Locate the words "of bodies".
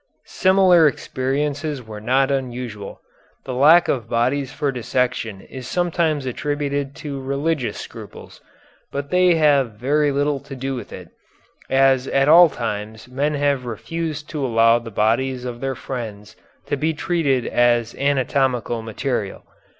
3.87-4.51